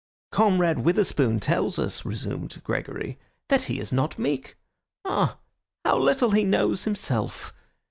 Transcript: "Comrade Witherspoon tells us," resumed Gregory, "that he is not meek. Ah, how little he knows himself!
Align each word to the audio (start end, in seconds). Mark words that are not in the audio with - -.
"Comrade 0.31 0.79
Witherspoon 0.79 1.39
tells 1.39 1.77
us," 1.77 2.03
resumed 2.03 2.59
Gregory, 2.63 3.19
"that 3.49 3.65
he 3.65 3.79
is 3.79 3.93
not 3.93 4.17
meek. 4.17 4.57
Ah, 5.05 5.37
how 5.85 5.99
little 5.99 6.31
he 6.31 6.43
knows 6.43 6.85
himself! 6.85 7.53